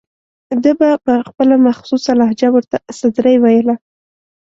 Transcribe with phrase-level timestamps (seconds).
[0.63, 3.75] ده به په خپله مخصوصه لهجه ورته سدرۍ ویله.